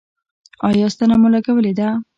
[0.67, 1.87] ایا ستنه مو لګولې ده؟